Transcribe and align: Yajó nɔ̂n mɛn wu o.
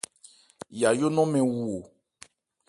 Yajó 0.79 1.07
nɔ̂n 1.15 1.29
mɛn 1.31 1.45
wu 1.51 1.61
o. 1.77 1.79